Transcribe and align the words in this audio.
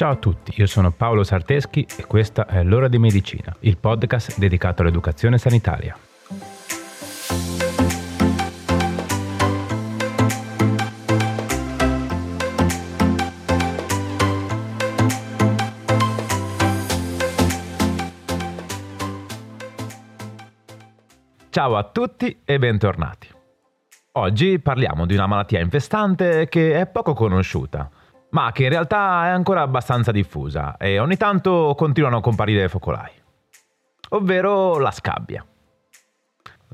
Ciao 0.00 0.12
a 0.12 0.16
tutti, 0.16 0.54
io 0.56 0.64
sono 0.64 0.92
Paolo 0.92 1.22
Sarteschi 1.24 1.86
e 1.98 2.06
questa 2.06 2.46
è 2.46 2.62
L'ora 2.62 2.88
di 2.88 2.96
medicina, 2.98 3.54
il 3.60 3.76
podcast 3.76 4.38
dedicato 4.38 4.80
all'educazione 4.80 5.36
sanitaria. 5.36 5.94
Ciao 21.50 21.76
a 21.76 21.84
tutti 21.84 22.40
e 22.42 22.58
bentornati. 22.58 23.28
Oggi 24.12 24.58
parliamo 24.60 25.04
di 25.04 25.12
una 25.12 25.26
malattia 25.26 25.60
infestante 25.60 26.48
che 26.48 26.80
è 26.80 26.86
poco 26.86 27.12
conosciuta 27.12 27.90
ma 28.30 28.52
che 28.52 28.64
in 28.64 28.68
realtà 28.68 29.26
è 29.26 29.28
ancora 29.28 29.62
abbastanza 29.62 30.12
diffusa 30.12 30.76
e 30.76 30.98
ogni 30.98 31.16
tanto 31.16 31.74
continuano 31.76 32.18
a 32.18 32.20
comparire 32.20 32.68
focolai, 32.68 33.10
ovvero 34.10 34.78
la 34.78 34.90
scabbia. 34.90 35.44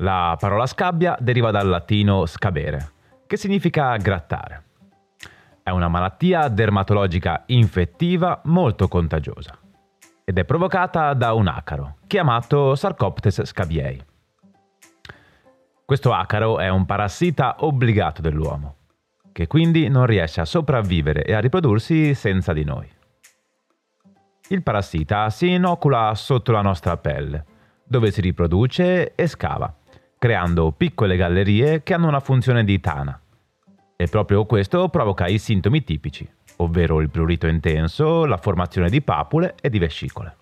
La 0.00 0.36
parola 0.38 0.66
scabbia 0.66 1.16
deriva 1.18 1.50
dal 1.50 1.68
latino 1.68 2.26
scabere, 2.26 2.92
che 3.26 3.36
significa 3.36 3.96
grattare. 3.96 4.64
È 5.62 5.70
una 5.70 5.88
malattia 5.88 6.48
dermatologica 6.48 7.44
infettiva 7.46 8.40
molto 8.44 8.88
contagiosa 8.88 9.58
ed 10.24 10.38
è 10.38 10.44
provocata 10.44 11.14
da 11.14 11.32
un 11.32 11.46
acaro, 11.48 11.96
chiamato 12.06 12.74
Sarcoptes 12.74 13.42
scabiei. 13.44 14.04
Questo 15.84 16.12
acaro 16.12 16.58
è 16.58 16.68
un 16.68 16.84
parassita 16.84 17.56
obbligato 17.60 18.20
dell'uomo 18.20 18.76
che 19.36 19.46
quindi 19.46 19.88
non 19.88 20.06
riesce 20.06 20.40
a 20.40 20.46
sopravvivere 20.46 21.22
e 21.22 21.34
a 21.34 21.40
riprodursi 21.40 22.14
senza 22.14 22.54
di 22.54 22.64
noi. 22.64 22.88
Il 24.48 24.62
parassita 24.62 25.28
si 25.28 25.50
inocula 25.50 26.14
sotto 26.14 26.52
la 26.52 26.62
nostra 26.62 26.96
pelle, 26.96 27.44
dove 27.84 28.10
si 28.10 28.22
riproduce 28.22 29.14
e 29.14 29.26
scava, 29.26 29.76
creando 30.16 30.72
piccole 30.72 31.18
gallerie 31.18 31.82
che 31.82 31.92
hanno 31.92 32.08
una 32.08 32.20
funzione 32.20 32.64
di 32.64 32.80
tana. 32.80 33.20
E 33.94 34.06
proprio 34.06 34.46
questo 34.46 34.88
provoca 34.88 35.26
i 35.26 35.36
sintomi 35.36 35.84
tipici, 35.84 36.26
ovvero 36.56 37.02
il 37.02 37.10
prurito 37.10 37.46
intenso, 37.46 38.24
la 38.24 38.38
formazione 38.38 38.88
di 38.88 39.02
papule 39.02 39.54
e 39.60 39.68
di 39.68 39.78
vescicole. 39.78 40.36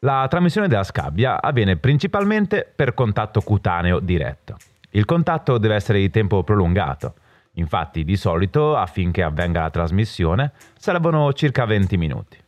La 0.00 0.26
trasmissione 0.28 0.66
della 0.66 0.82
scabbia 0.82 1.40
avviene 1.40 1.76
principalmente 1.76 2.68
per 2.74 2.92
contatto 2.92 3.40
cutaneo 3.40 4.00
diretto. 4.00 4.56
Il 4.96 5.04
contatto 5.04 5.58
deve 5.58 5.74
essere 5.74 5.98
di 5.98 6.08
tempo 6.08 6.42
prolungato. 6.42 7.16
Infatti, 7.56 8.02
di 8.02 8.16
solito, 8.16 8.74
affinché 8.76 9.22
avvenga 9.22 9.60
la 9.60 9.70
trasmissione, 9.70 10.52
servono 10.78 11.34
circa 11.34 11.66
20 11.66 11.96
minuti. 11.98 12.38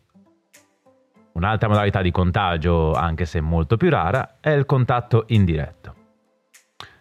Un'altra 1.33 1.69
modalità 1.69 2.01
di 2.01 2.11
contagio, 2.11 2.95
anche 2.95 3.27
se 3.27 3.43
molto 3.43 3.77
più 3.77 3.91
rara, 3.91 4.37
è 4.41 4.49
il 4.49 4.65
contatto 4.65 5.25
indiretto. 5.29 5.95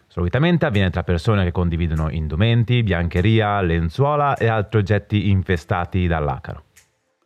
Solitamente 0.06 0.66
avviene 0.66 0.90
tra 0.90 1.02
persone 1.02 1.44
che 1.44 1.52
condividono 1.52 2.10
indumenti, 2.10 2.82
biancheria, 2.82 3.62
lenzuola 3.62 4.36
e 4.36 4.48
altri 4.48 4.80
oggetti 4.80 5.30
infestati 5.30 6.06
dall'acaro. 6.06 6.64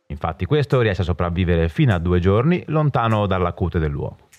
Infatti 0.06 0.46
questo 0.46 0.80
riesce 0.80 1.02
a 1.02 1.06
sopravvivere 1.06 1.68
fino 1.68 1.92
a 1.92 1.98
due 1.98 2.20
giorni 2.20 2.62
lontano 2.68 3.26
dalla 3.26 3.52
cute 3.52 3.80
dell'uomo. 3.80 4.30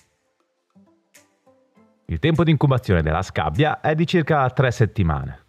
Il 2.06 2.18
tempo 2.18 2.44
di 2.44 2.50
incubazione 2.50 3.00
della 3.00 3.22
scabbia 3.22 3.80
è 3.80 3.94
di 3.94 4.06
circa 4.06 4.50
3 4.50 4.70
settimane, 4.70 5.44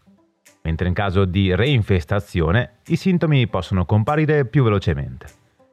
mentre 0.61 0.87
in 0.87 0.93
caso 0.93 1.25
di 1.25 1.53
reinfestazione 1.53 2.77
i 2.87 2.95
sintomi 2.95 3.45
possono 3.47 3.83
comparire 3.85 4.45
più 4.45 4.63
velocemente, 4.63 5.27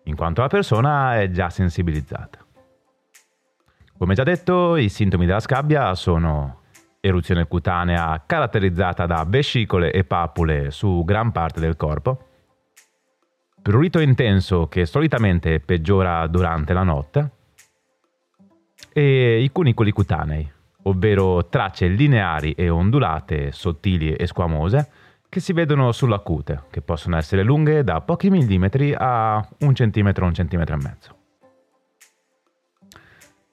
in 0.05 0.17
quanto 0.17 0.41
la 0.41 0.49
persona 0.49 1.21
è 1.21 1.31
già 1.31 1.51
sensibilizzata. 1.51 2.45
Come 3.97 4.15
già 4.15 4.25
detto, 4.25 4.75
i 4.75 4.89
sintomi 4.89 5.25
della 5.25 5.39
scabbia 5.39 5.95
sono 5.95 6.63
eruzione 6.99 7.47
cutanea 7.47 8.21
caratterizzata 8.27 9.07
da 9.07 9.25
vescicole 9.25 9.93
e 9.93 10.03
papule 10.03 10.73
su 10.73 11.05
gran 11.05 11.31
parte 11.31 11.61
del 11.61 11.77
corpo, 11.77 12.27
prurito 13.63 14.01
intenso 14.01 14.67
che 14.67 14.85
solitamente 14.85 15.61
peggiora 15.61 16.27
durante 16.27 16.73
la 16.73 16.83
notte 16.83 17.31
e 18.93 19.41
i 19.41 19.53
cunicoli 19.53 19.93
cutanei, 19.93 20.53
ovvero 20.85 21.49
tracce 21.49 21.87
lineari 21.89 22.53
e 22.53 22.69
ondulate, 22.69 23.53
sottili 23.53 24.15
e 24.15 24.27
squamose, 24.27 24.91
che 25.29 25.41
si 25.41 25.53
vedono 25.53 25.93
sulla 25.93 26.19
cute, 26.19 26.65
che 26.71 26.83
possono 26.83 27.17
essere 27.17 27.43
lunghe 27.43 27.85
da 27.85 28.01
pochi 28.01 28.29
millimetri 28.29 28.95
a 28.97 29.47
un 29.61 29.75
centimetro, 29.75 30.27
un 30.27 30.35
centimetro 30.35 30.75
e 30.75 30.79
mezzo. 30.83 31.17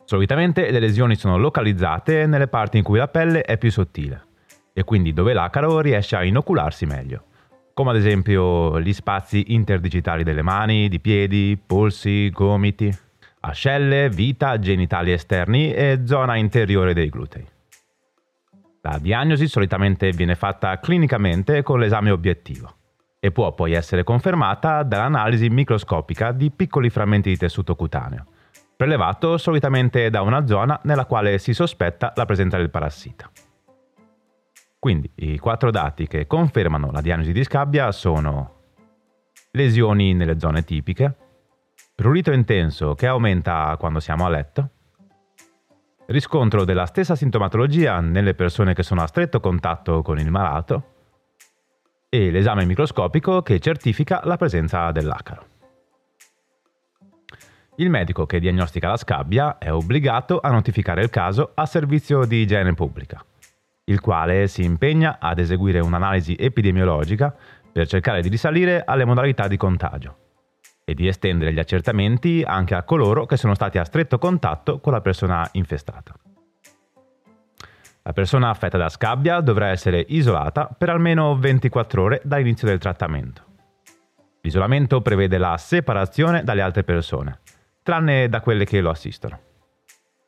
Solitamente 0.03 0.71
le 0.71 0.79
lesioni 0.79 1.15
sono 1.15 1.37
localizzate 1.37 2.25
nelle 2.25 2.47
parti 2.47 2.77
in 2.77 2.83
cui 2.83 2.97
la 2.97 3.07
pelle 3.07 3.43
è 3.43 3.57
più 3.57 3.71
sottile 3.71 4.25
e 4.73 4.83
quindi 4.83 5.13
dove 5.13 5.33
l'acaro 5.33 5.79
riesce 5.81 6.15
a 6.15 6.23
inocularsi 6.23 6.85
meglio, 6.85 7.25
come 7.73 7.91
ad 7.91 7.95
esempio 7.95 8.79
gli 8.81 8.91
spazi 8.91 9.53
interdigitali 9.53 10.23
delle 10.23 10.41
mani, 10.41 10.89
di 10.89 10.99
piedi, 10.99 11.57
polsi, 11.63 12.29
gomiti 12.31 12.91
ascelle, 13.41 14.09
vita, 14.09 14.59
genitali 14.59 15.11
esterni 15.11 15.73
e 15.73 16.01
zona 16.05 16.35
interiore 16.35 16.93
dei 16.93 17.09
glutei. 17.09 17.45
La 18.81 18.97
diagnosi 18.97 19.47
solitamente 19.47 20.11
viene 20.11 20.35
fatta 20.35 20.79
clinicamente 20.79 21.63
con 21.63 21.79
l'esame 21.79 22.11
obiettivo 22.11 22.75
e 23.19 23.31
può 23.31 23.53
poi 23.53 23.73
essere 23.73 24.03
confermata 24.03 24.83
dall'analisi 24.83 25.49
microscopica 25.49 26.31
di 26.31 26.51
piccoli 26.51 26.89
frammenti 26.89 27.29
di 27.29 27.37
tessuto 27.37 27.75
cutaneo, 27.75 28.25
prelevato 28.75 29.37
solitamente 29.37 30.09
da 30.09 30.21
una 30.21 30.47
zona 30.47 30.79
nella 30.83 31.05
quale 31.05 31.37
si 31.37 31.53
sospetta 31.53 32.13
la 32.15 32.25
presenza 32.25 32.55
del 32.55 32.69
parassita. 32.69 33.29
Quindi 34.79 35.11
i 35.15 35.37
quattro 35.37 35.71
dati 35.71 36.07
che 36.07 36.25
confermano 36.25 36.89
la 36.91 37.01
diagnosi 37.01 37.33
di 37.33 37.43
scabbia 37.43 37.91
sono 37.91 38.55
lesioni 39.51 40.13
nelle 40.13 40.39
zone 40.39 40.63
tipiche, 40.63 41.28
prurito 41.99 42.31
intenso 42.31 42.95
che 42.95 43.07
aumenta 43.07 43.75
quando 43.77 43.99
siamo 43.99 44.25
a 44.25 44.29
letto, 44.29 44.69
riscontro 46.05 46.63
della 46.63 46.85
stessa 46.85 47.13
sintomatologia 47.13 47.99
nelle 47.99 48.35
persone 48.35 48.73
che 48.73 48.83
sono 48.83 49.01
a 49.01 49.05
stretto 49.05 49.41
contatto 49.41 50.01
con 50.01 50.17
il 50.17 50.31
malato. 50.31 50.93
E 52.07 52.31
l'esame 52.31 52.63
microscopico 52.63 53.41
che 53.41 53.59
certifica 53.59 54.21
la 54.23 54.37
presenza 54.37 54.89
dell'acaro. 54.93 55.45
Il 57.75 57.89
medico 57.89 58.25
che 58.25 58.39
diagnostica 58.39 58.87
la 58.87 58.95
scabbia 58.95 59.57
è 59.57 59.69
obbligato 59.69 60.39
a 60.39 60.51
notificare 60.51 61.03
il 61.03 61.09
caso 61.09 61.51
al 61.53 61.67
servizio 61.67 62.23
di 62.23 62.37
igiene 62.37 62.73
pubblica, 62.75 63.21
il 63.83 63.99
quale 63.99 64.47
si 64.47 64.63
impegna 64.63 65.17
ad 65.19 65.37
eseguire 65.37 65.81
un'analisi 65.81 66.37
epidemiologica 66.39 67.35
per 67.69 67.87
cercare 67.87 68.21
di 68.21 68.29
risalire 68.29 68.83
alle 68.85 69.03
modalità 69.03 69.49
di 69.49 69.57
contagio 69.57 70.27
e 70.89 70.95
di 70.95 71.07
estendere 71.07 71.53
gli 71.53 71.59
accertamenti 71.59 72.43
anche 72.43 72.73
a 72.73 72.81
coloro 72.81 73.27
che 73.27 73.37
sono 73.37 73.53
stati 73.53 73.77
a 73.77 73.83
stretto 73.83 74.17
contatto 74.17 74.79
con 74.79 74.91
la 74.91 75.01
persona 75.01 75.47
infestata. 75.51 76.15
La 78.01 78.13
persona 78.13 78.49
affetta 78.49 78.79
da 78.79 78.89
scabbia 78.89 79.39
dovrà 79.39 79.67
essere 79.67 80.03
isolata 80.07 80.65
per 80.65 80.89
almeno 80.89 81.37
24 81.37 82.01
ore 82.01 82.21
dall'inizio 82.23 82.67
del 82.67 82.79
trattamento. 82.79 83.43
L'isolamento 84.41 85.01
prevede 85.01 85.37
la 85.37 85.57
separazione 85.57 86.43
dalle 86.43 86.61
altre 86.61 86.83
persone, 86.83 87.41
tranne 87.83 88.27
da 88.27 88.41
quelle 88.41 88.65
che 88.65 88.81
lo 88.81 88.89
assistono. 88.89 89.39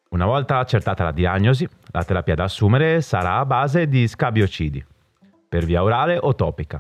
Una 0.10 0.26
volta 0.28 0.60
accertata 0.60 1.06
la 1.06 1.12
diagnosi, 1.12 1.68
la 1.92 2.04
terapia 2.04 2.36
da 2.36 2.44
assumere 2.44 3.02
sarà 3.02 3.38
a 3.38 3.46
base 3.46 3.88
di 3.88 4.08
scabiocidi, 4.08 4.86
per 5.50 5.66
via 5.66 5.82
orale 5.82 6.20
o 6.22 6.36
topica, 6.36 6.80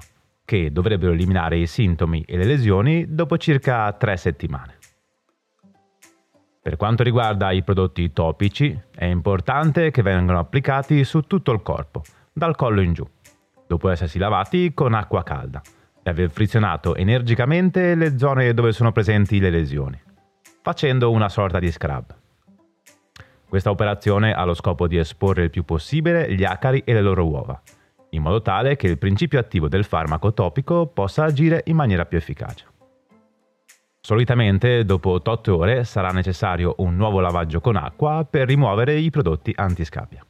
che 0.51 0.69
dovrebbero 0.69 1.13
eliminare 1.13 1.57
i 1.57 1.65
sintomi 1.65 2.25
e 2.27 2.35
le 2.35 2.43
lesioni 2.43 3.05
dopo 3.07 3.37
circa 3.37 3.89
tre 3.93 4.17
settimane. 4.17 4.79
Per 6.61 6.75
quanto 6.75 7.03
riguarda 7.03 7.51
i 7.51 7.63
prodotti 7.63 8.11
topici, 8.11 8.77
è 8.93 9.05
importante 9.05 9.91
che 9.91 10.01
vengano 10.01 10.39
applicati 10.39 11.05
su 11.05 11.21
tutto 11.21 11.53
il 11.53 11.61
corpo, 11.61 12.03
dal 12.33 12.57
collo 12.57 12.81
in 12.81 12.91
giù, 12.91 13.07
dopo 13.65 13.87
essersi 13.87 14.19
lavati 14.19 14.73
con 14.73 14.93
acqua 14.93 15.23
calda 15.23 15.61
e 16.03 16.09
aver 16.09 16.29
frizionato 16.29 16.95
energicamente 16.95 17.95
le 17.95 18.17
zone 18.17 18.53
dove 18.53 18.73
sono 18.73 18.91
presenti 18.91 19.39
le 19.39 19.51
lesioni, 19.51 19.97
facendo 20.61 21.11
una 21.11 21.29
sorta 21.29 21.59
di 21.59 21.71
scrub. 21.71 22.13
Questa 23.47 23.69
operazione 23.69 24.33
ha 24.33 24.43
lo 24.43 24.53
scopo 24.53 24.85
di 24.89 24.97
esporre 24.97 25.43
il 25.43 25.49
più 25.49 25.63
possibile 25.63 26.29
gli 26.33 26.43
acari 26.43 26.81
e 26.83 26.91
le 26.91 27.01
loro 27.01 27.25
uova, 27.25 27.61
in 28.11 28.21
modo 28.21 28.41
tale 28.41 28.75
che 28.75 28.87
il 28.87 28.97
principio 28.97 29.39
attivo 29.39 29.67
del 29.67 29.83
farmaco 29.83 30.33
topico 30.33 30.87
possa 30.87 31.25
agire 31.25 31.63
in 31.65 31.75
maniera 31.75 32.05
più 32.05 32.17
efficace. 32.17 32.65
Solitamente 33.99 34.83
dopo 34.83 35.11
8 35.11 35.55
ore 35.55 35.83
sarà 35.83 36.09
necessario 36.09 36.75
un 36.79 36.95
nuovo 36.95 37.19
lavaggio 37.19 37.61
con 37.61 37.75
acqua 37.75 38.25
per 38.29 38.47
rimuovere 38.47 38.95
i 38.95 39.09
prodotti 39.11 39.53
antiscabbia. 39.55 40.25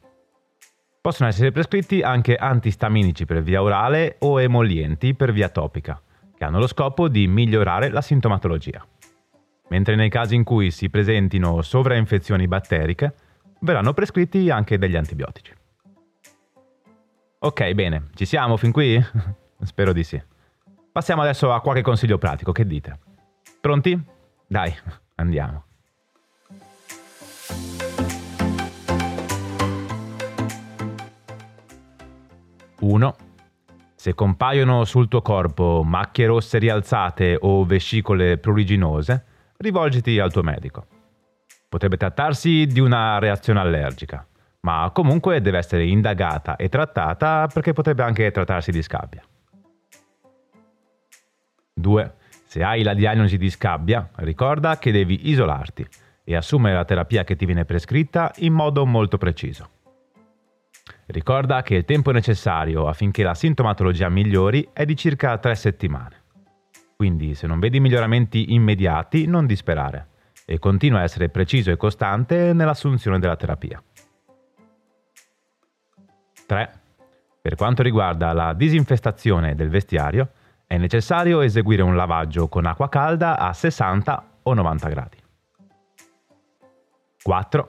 Possono 1.00 1.28
essere 1.28 1.50
prescritti 1.50 2.00
anche 2.02 2.36
antistaminici 2.36 3.24
per 3.24 3.42
via 3.42 3.62
orale 3.62 4.16
o 4.20 4.40
emollienti 4.40 5.14
per 5.14 5.32
via 5.32 5.48
topica, 5.48 6.00
che 6.36 6.44
hanno 6.44 6.60
lo 6.60 6.68
scopo 6.68 7.08
di 7.08 7.26
migliorare 7.26 7.88
la 7.88 8.02
sintomatologia. 8.02 8.86
Mentre 9.70 9.96
nei 9.96 10.10
casi 10.10 10.34
in 10.34 10.44
cui 10.44 10.70
si 10.70 10.90
presentino 10.90 11.62
sovrainfezioni 11.62 12.46
batteriche, 12.46 13.14
verranno 13.60 13.94
prescritti 13.94 14.50
anche 14.50 14.76
degli 14.78 14.96
antibiotici. 14.96 15.52
Ok, 17.44 17.72
bene, 17.72 18.10
ci 18.14 18.24
siamo 18.24 18.56
fin 18.56 18.70
qui? 18.70 19.04
Spero 19.62 19.92
di 19.92 20.04
sì. 20.04 20.22
Passiamo 20.92 21.22
adesso 21.22 21.52
a 21.52 21.60
qualche 21.60 21.82
consiglio 21.82 22.16
pratico, 22.16 22.52
che 22.52 22.64
dite? 22.64 23.00
Pronti? 23.60 24.00
Dai, 24.46 24.72
andiamo. 25.16 25.64
Uno. 32.78 33.16
Se 33.96 34.14
compaiono 34.14 34.84
sul 34.84 35.08
tuo 35.08 35.22
corpo 35.22 35.82
macchie 35.84 36.26
rosse 36.26 36.58
rialzate 36.58 37.36
o 37.40 37.64
vescicole 37.64 38.38
pruriginose, 38.38 39.24
rivolgiti 39.56 40.20
al 40.20 40.30
tuo 40.30 40.44
medico. 40.44 40.86
Potrebbe 41.68 41.96
trattarsi 41.96 42.66
di 42.66 42.78
una 42.78 43.18
reazione 43.18 43.58
allergica, 43.58 44.24
ma 44.64 44.90
comunque 44.92 45.40
deve 45.40 45.58
essere 45.58 45.86
indagata 45.86 46.56
e 46.56 46.68
trattata 46.68 47.48
perché 47.52 47.72
potrebbe 47.72 48.02
anche 48.02 48.30
trattarsi 48.30 48.70
di 48.70 48.82
scabbia. 48.82 49.22
2. 51.74 52.14
Se 52.44 52.62
hai 52.62 52.82
la 52.82 52.94
diagnosi 52.94 53.38
di 53.38 53.50
scabbia, 53.50 54.10
ricorda 54.16 54.78
che 54.78 54.92
devi 54.92 55.30
isolarti 55.30 55.86
e 56.22 56.36
assumere 56.36 56.76
la 56.76 56.84
terapia 56.84 57.24
che 57.24 57.34
ti 57.34 57.44
viene 57.44 57.64
prescritta 57.64 58.30
in 58.36 58.52
modo 58.52 58.86
molto 58.86 59.18
preciso. 59.18 59.70
Ricorda 61.06 61.62
che 61.62 61.74
il 61.74 61.84
tempo 61.84 62.12
necessario 62.12 62.86
affinché 62.86 63.22
la 63.22 63.34
sintomatologia 63.34 64.08
migliori 64.08 64.68
è 64.72 64.84
di 64.84 64.96
circa 64.96 65.36
3 65.38 65.54
settimane. 65.54 66.20
Quindi 66.96 67.34
se 67.34 67.48
non 67.48 67.58
vedi 67.58 67.80
miglioramenti 67.80 68.52
immediati 68.52 69.26
non 69.26 69.46
disperare 69.46 70.08
e 70.46 70.60
continua 70.60 71.00
a 71.00 71.02
essere 71.02 71.30
preciso 71.30 71.72
e 71.72 71.76
costante 71.76 72.52
nell'assunzione 72.52 73.18
della 73.18 73.36
terapia. 73.36 73.82
3. 76.52 76.70
Per 77.40 77.54
quanto 77.54 77.82
riguarda 77.82 78.34
la 78.34 78.52
disinfestazione 78.52 79.54
del 79.54 79.70
vestiario, 79.70 80.32
è 80.66 80.76
necessario 80.76 81.40
eseguire 81.40 81.80
un 81.80 81.96
lavaggio 81.96 82.48
con 82.48 82.66
acqua 82.66 82.90
calda 82.90 83.38
a 83.38 83.54
60 83.54 84.26
o 84.42 84.52
90 84.52 84.88
gradi. 84.90 85.16
4. 87.22 87.68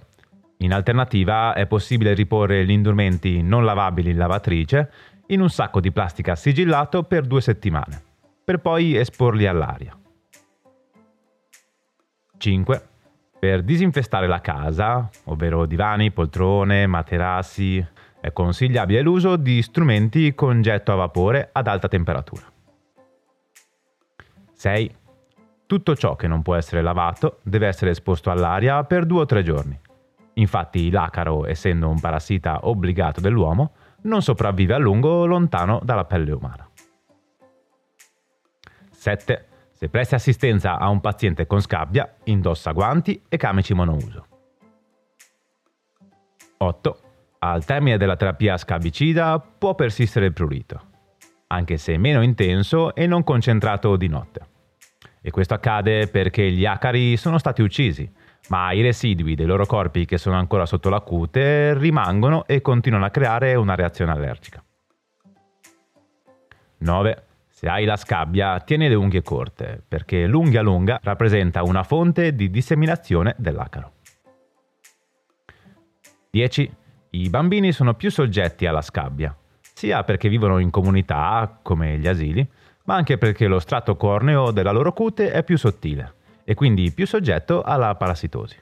In 0.57 0.73
alternativa 0.73 1.53
è 1.53 1.65
possibile 1.65 2.13
riporre 2.13 2.65
gli 2.65 2.71
indumenti 2.71 3.41
non 3.41 3.63
lavabili 3.63 4.09
in 4.09 4.17
lavatrice 4.17 4.91
in 5.27 5.39
un 5.39 5.49
sacco 5.49 5.79
di 5.79 5.93
plastica 5.93 6.35
sigillato 6.35 7.03
per 7.03 7.25
due 7.25 7.39
settimane, 7.39 8.01
per 8.43 8.59
poi 8.59 8.97
esporli 8.97 9.47
all'aria. 9.47 9.97
5. 12.37 12.87
Per 13.39 13.63
disinfestare 13.63 14.27
la 14.27 14.41
casa, 14.41 15.09
ovvero 15.25 15.65
divani, 15.65 16.11
poltrone, 16.11 16.85
materassi, 16.85 17.85
è 18.23 18.31
consigliabile 18.31 19.01
l'uso 19.01 19.35
di 19.35 19.61
strumenti 19.61 20.33
con 20.33 20.61
getto 20.61 20.93
a 20.93 20.95
vapore 20.95 21.49
ad 21.51 21.67
alta 21.67 21.89
temperatura. 21.89 22.49
6. 24.53 24.95
Tutto 25.65 25.93
ciò 25.97 26.15
che 26.15 26.27
non 26.27 26.41
può 26.41 26.55
essere 26.55 26.81
lavato 26.81 27.39
deve 27.43 27.67
essere 27.67 27.91
esposto 27.91 28.31
all'aria 28.31 28.81
per 28.85 29.05
2 29.05 29.19
o 29.19 29.25
3 29.25 29.43
giorni. 29.43 29.77
Infatti 30.35 30.89
l'acaro, 30.89 31.45
essendo 31.45 31.89
un 31.89 31.99
parassita 31.99 32.59
obbligato 32.61 33.19
dell'uomo, 33.19 33.73
non 34.03 34.21
sopravvive 34.21 34.73
a 34.73 34.77
lungo 34.77 35.25
lontano 35.25 35.81
dalla 35.83 36.05
pelle 36.05 36.31
umana. 36.31 36.65
7. 38.89 39.47
Se 39.71 39.89
presti 39.89 40.15
assistenza 40.15 40.79
a 40.79 40.87
un 40.87 41.01
paziente 41.01 41.45
con 41.45 41.59
scabbia, 41.59 42.09
indossa 42.23 42.71
guanti 42.71 43.21
e 43.27 43.35
camici 43.35 43.73
monouso. 43.73 44.27
8. 46.59 46.99
Al 47.45 47.65
termine 47.65 47.97
della 47.97 48.15
terapia 48.15 48.55
scabicida 48.55 49.37
può 49.37 49.75
persistere 49.75 50.27
il 50.27 50.31
prurito, 50.31 50.81
anche 51.47 51.75
se 51.75 51.97
meno 51.97 52.21
intenso 52.21 52.95
e 52.95 53.05
non 53.05 53.25
concentrato 53.25 53.97
di 53.97 54.07
notte. 54.07 54.39
E 55.21 55.29
questo 55.29 55.53
accade 55.53 56.07
perché 56.07 56.49
gli 56.51 56.65
acari 56.65 57.17
sono 57.17 57.37
stati 57.37 57.61
uccisi, 57.61 58.09
ma 58.47 58.71
i 58.71 58.81
residui 58.81 59.35
dei 59.35 59.45
loro 59.45 59.65
corpi 59.65 60.05
che 60.05 60.17
sono 60.17 60.37
ancora 60.37 60.65
sotto 60.65 60.87
la 60.87 61.01
cute 61.01 61.77
rimangono 61.77 62.45
e 62.45 62.61
continuano 62.61 63.03
a 63.03 63.09
creare 63.09 63.55
una 63.55 63.75
reazione 63.75 64.13
allergica. 64.13 64.63
9. 66.77 67.23
Se 67.49 67.67
hai 67.67 67.83
la 67.83 67.97
scabbia, 67.97 68.57
tieni 68.61 68.87
le 68.87 68.95
unghie 68.95 69.21
corte, 69.21 69.83
perché 69.85 70.27
l'unghia 70.27 70.61
lunga 70.61 70.97
rappresenta 71.03 71.61
una 71.63 71.83
fonte 71.83 72.35
di 72.35 72.49
disseminazione 72.49 73.35
dell'acaro. 73.37 73.91
10. 76.29 76.81
I 77.15 77.29
bambini 77.29 77.71
sono 77.71 77.93
più 77.93 78.09
soggetti 78.09 78.65
alla 78.65 78.81
scabbia, 78.81 79.37
sia 79.75 80.03
perché 80.03 80.29
vivono 80.29 80.57
in 80.57 80.71
comunità, 80.71 81.59
come 81.61 81.99
gli 81.99 82.07
asili, 82.07 82.47
ma 82.85 82.95
anche 82.95 83.19
perché 83.19 83.45
lo 83.45 83.59
strato 83.59 83.95
corneo 83.95 84.49
della 84.49 84.71
loro 84.71 84.93
cute 84.93 85.31
è 85.31 85.43
più 85.43 85.55
sottile 85.55 86.15
e 86.43 86.55
quindi 86.55 86.91
più 86.91 87.05
soggetto 87.05 87.61
alla 87.61 87.93
parassitosi. 87.93 88.57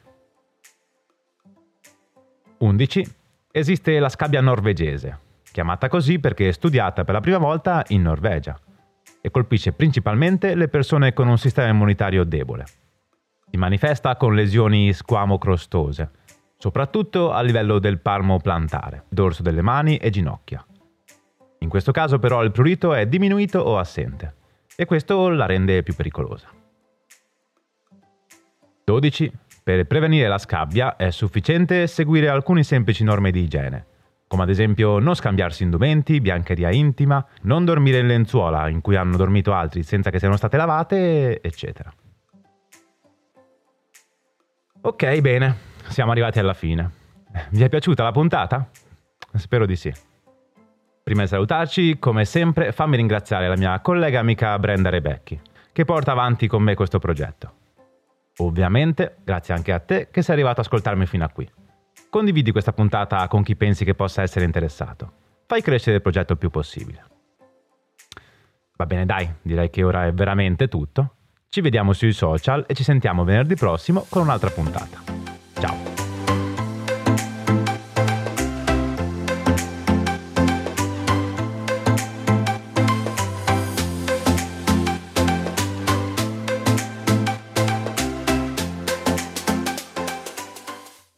11. 2.58 3.16
Esiste 3.54 3.98
la 4.00 4.10
scabbia 4.10 4.42
norvegese, 4.42 5.20
chiamata 5.50 5.88
così 5.88 6.20
perché 6.20 6.50
è 6.50 6.52
studiata 6.52 7.06
per 7.06 7.14
la 7.14 7.22
prima 7.22 7.38
volta 7.38 7.86
in 7.88 8.02
Norvegia 8.02 8.60
e 9.22 9.32
colpisce 9.32 9.72
principalmente 9.72 10.56
le 10.56 10.68
persone 10.68 11.14
con 11.14 11.30
un 11.30 11.38
sistema 11.38 11.70
immunitario 11.70 12.26
debole. 12.26 12.66
Si 13.50 13.56
manifesta 13.56 14.18
con 14.18 14.36
lesioni 14.36 14.92
squamocrostose, 14.92 16.12
soprattutto 16.62 17.32
a 17.32 17.42
livello 17.42 17.80
del 17.80 17.98
palmo 17.98 18.40
plantare, 18.40 19.06
dorso 19.10 19.42
delle 19.42 19.64
mani 19.64 19.98
e 19.98 20.12
ginocchia. 20.12 20.64
In 21.58 21.70
questo 21.70 21.92
caso 21.92 22.20
però 22.20 22.44
il 22.44 22.52
prurito 22.52 22.94
è 22.94 23.08
diminuito 23.08 23.58
o 23.58 23.80
assente 23.80 24.36
e 24.76 24.86
questo 24.86 25.30
la 25.30 25.48
rende 25.48 25.82
più 25.82 25.96
pericolosa. 25.96 26.50
12. 28.84 29.32
Per 29.64 29.88
prevenire 29.88 30.28
la 30.28 30.38
scabbia 30.38 30.98
è 30.98 31.10
sufficiente 31.10 31.88
seguire 31.88 32.30
alcune 32.30 32.62
semplici 32.62 33.04
norme 33.04 33.32
di 33.32 33.42
igiene, 33.42 33.86
come 34.28 34.44
ad 34.44 34.50
esempio 34.50 35.00
non 35.00 35.16
scambiarsi 35.16 35.64
indumenti, 35.64 36.22
biancheria 36.22 36.70
intima, 36.70 37.26
non 37.42 37.66
dormire 37.66 37.98
in 37.98 38.06
lenzuola 38.06 38.70
in 38.70 38.82
cui 38.82 38.96
hanno 38.96 39.18
dormito 39.18 39.52
altri 39.52 39.82
senza 39.82 40.12
che 40.12 40.20
siano 40.20 40.38
state 40.38 40.58
lavate, 40.58 41.42
eccetera. 41.42 41.92
Ok, 44.82 45.20
bene, 45.22 45.70
siamo 45.88 46.12
arrivati 46.12 46.40
alla 46.40 46.54
fine. 46.54 46.90
Vi 47.50 47.64
è 47.64 47.70
piaciuta 47.70 48.04
la 48.04 48.12
puntata? 48.12 48.70
Spero 49.36 49.66
di 49.66 49.76
sì. 49.76 49.94
Prima 51.04 51.22
di 51.22 51.28
salutarci, 51.28 51.98
come 52.00 52.26
sempre, 52.26 52.72
fammi 52.72 52.96
ringraziare 52.96 53.48
la 53.48 53.58
mia 53.58 53.80
collega 53.80 54.20
amica 54.20 54.58
Brenda 54.60 54.90
Rebecchi, 54.90 55.40
che 55.72 55.86
porta 55.86 56.12
avanti 56.12 56.48
con 56.48 56.62
me 56.62 56.76
questo 56.76 57.00
progetto. 57.00 57.54
Ovviamente, 58.38 59.18
grazie 59.24 59.54
anche 59.54 59.72
a 59.74 59.80
te 59.80 60.10
che 60.12 60.22
sei 60.22 60.36
arrivato 60.36 60.60
ad 60.60 60.66
ascoltarmi 60.66 61.06
fino 61.06 61.26
a 61.26 61.30
qui. 61.30 61.50
Condividi 62.10 62.52
questa 62.52 62.74
puntata 62.74 63.28
con 63.28 63.44
chi 63.44 63.56
pensi 63.56 63.86
che 63.86 63.96
possa 63.96 64.22
essere 64.22 64.46
interessato. 64.46 65.12
Fai 65.48 65.62
crescere 65.62 65.98
il 65.98 66.02
progetto 66.02 66.34
il 66.34 66.40
più 66.40 66.50
possibile. 66.50 67.06
Va 68.78 68.86
bene, 68.86 69.06
dai, 69.06 69.30
direi 69.42 69.70
che 69.70 69.84
ora 69.84 70.06
è 70.06 70.14
veramente 70.14 70.68
tutto. 70.68 71.16
Ci 71.50 71.62
vediamo 71.62 71.94
sui 71.94 72.14
social 72.14 72.64
e 72.68 72.74
ci 72.74 72.84
sentiamo 72.84 73.24
venerdì 73.24 73.56
prossimo 73.56 74.06
con 74.10 74.24
un'altra 74.24 74.50
puntata. 74.50 75.11
Ciao! 75.62 75.91